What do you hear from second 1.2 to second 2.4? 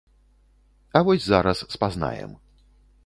зараз спазнаем.